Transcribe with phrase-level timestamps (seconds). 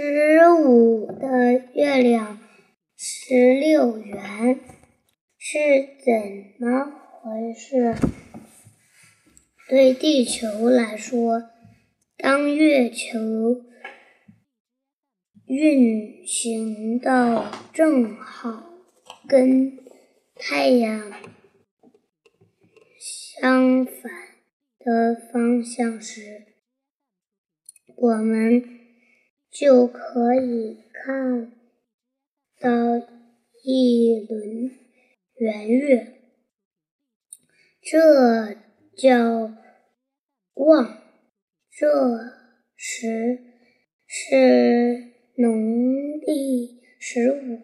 [0.00, 2.38] 十五的月亮
[2.96, 4.60] 十六圆
[5.36, 5.58] 是
[6.04, 6.14] 怎
[6.60, 7.96] 么回事？
[9.68, 11.50] 对地球来说，
[12.16, 13.18] 当月球
[15.46, 18.70] 运行到正好
[19.26, 19.80] 跟
[20.36, 21.12] 太阳
[23.00, 24.12] 相反
[24.78, 26.44] 的方向时，
[27.96, 28.77] 我们。
[29.58, 31.50] 就可以看
[32.60, 32.70] 到
[33.64, 34.70] 一轮
[35.34, 36.20] 圆月，
[37.82, 38.54] 这
[38.96, 39.52] 叫
[40.54, 41.02] 望。
[41.72, 41.88] 这
[42.76, 43.42] 时
[44.06, 45.58] 是农
[46.20, 47.60] 历十五。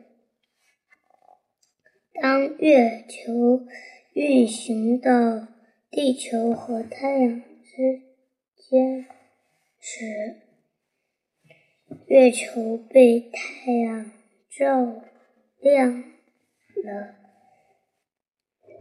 [2.21, 3.69] 当月球
[4.15, 5.47] 运行到
[5.93, 8.03] 地球和太阳之
[8.57, 9.07] 间
[9.79, 10.41] 时，
[12.07, 14.13] 月球被太阳
[14.51, 15.03] 照
[15.61, 16.03] 亮
[16.83, 17.15] 了，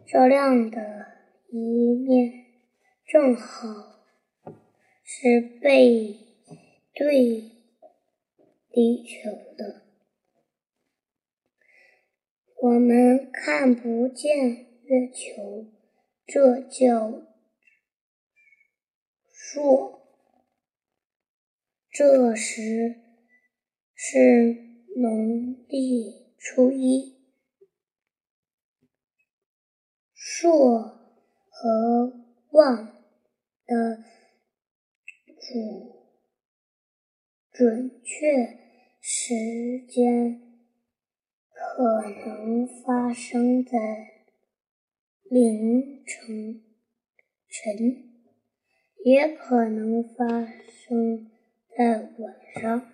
[0.07, 1.07] 照亮的
[1.49, 2.45] 一面
[3.05, 3.67] 正好
[5.03, 6.17] 是背
[6.93, 7.51] 对
[8.69, 9.83] 地球的，
[12.61, 14.49] 我们看不见
[14.83, 15.65] 月球，
[16.25, 17.21] 这叫
[19.31, 20.02] 朔。
[21.94, 23.03] 这时。
[24.05, 24.19] 是
[24.97, 27.16] 农历初一，
[30.13, 30.81] 朔
[31.50, 32.13] 和
[32.50, 32.88] 望
[33.66, 34.03] 的
[35.39, 36.11] 主
[37.50, 38.59] 准确
[39.00, 39.33] 时
[39.88, 40.59] 间
[41.50, 43.80] 可能发生在
[45.23, 46.61] 凌晨，
[47.47, 48.11] 晨
[49.05, 51.31] 也可能发生
[51.75, 52.89] 在晚上。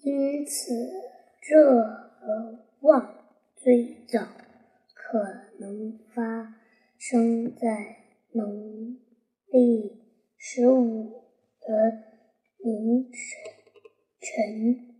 [0.00, 0.74] 因此，
[1.40, 3.24] 这个望
[3.56, 4.20] 最早
[4.92, 5.18] 可
[5.58, 6.56] 能发
[6.98, 8.98] 生在农
[9.46, 10.02] 历
[10.36, 11.22] 十五
[11.60, 12.02] 的
[12.58, 13.10] 凌
[14.20, 14.94] 晨，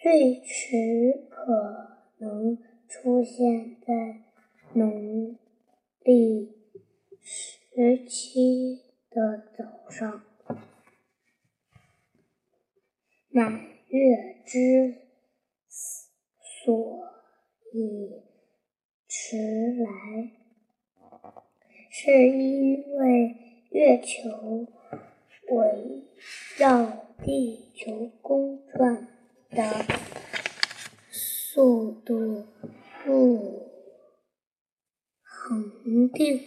[0.00, 4.22] 最迟可能出现在
[4.74, 5.36] 农
[6.04, 6.54] 历
[7.20, 10.22] 十七的早上。
[13.34, 13.74] 满。
[13.94, 15.02] 月之
[16.40, 17.08] 所
[17.72, 18.24] 以
[19.06, 20.32] 迟来，
[21.90, 24.66] 是因为月球
[25.48, 26.08] 围
[26.56, 29.06] 绕地球公转
[29.50, 29.84] 的
[31.08, 32.48] 速度
[33.04, 33.70] 不
[35.22, 36.40] 恒定，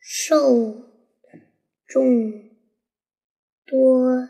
[0.00, 0.90] 受
[1.86, 2.49] 众。
[3.70, 4.28] 多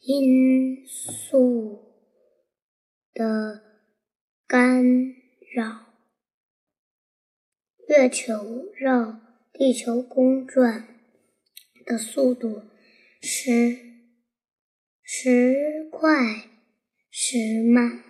[0.00, 1.94] 因素
[3.14, 3.62] 的
[4.48, 4.84] 干
[5.54, 5.94] 扰，
[7.88, 9.20] 月球绕
[9.52, 10.88] 地球公转
[11.84, 12.64] 的速度
[13.22, 13.78] 时
[15.04, 16.50] 时快
[17.08, 18.02] 时慢。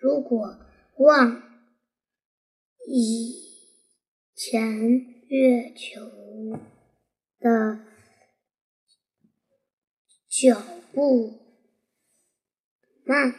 [0.00, 0.58] 如果
[0.96, 1.42] 望
[2.86, 3.42] 以
[4.34, 4.88] 前
[5.28, 6.00] 月球
[7.38, 7.83] 的。
[10.44, 10.62] 脚
[10.92, 11.40] 步
[13.02, 13.34] 慢，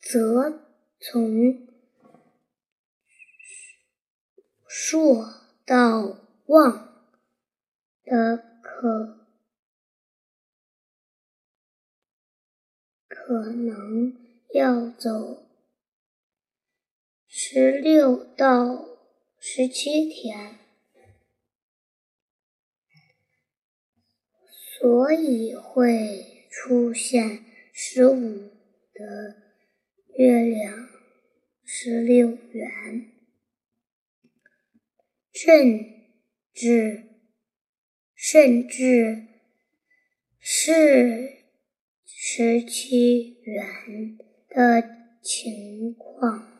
[0.00, 0.60] 则
[0.98, 1.68] 从
[4.66, 5.24] 朔
[5.64, 7.12] 到望
[8.02, 9.28] 的可
[13.06, 14.16] 可能
[14.52, 15.46] 要走
[17.28, 18.84] 十六到
[19.38, 20.63] 十七天。
[24.84, 28.50] 所以会出现十五
[28.92, 29.34] 的
[30.14, 30.90] 月亮
[31.64, 33.10] 十六圆，
[35.32, 35.80] 甚
[36.52, 37.02] 至
[38.14, 39.26] 甚至
[40.38, 41.30] 是
[42.04, 44.18] 十七圆
[44.50, 44.86] 的
[45.22, 46.53] 情况。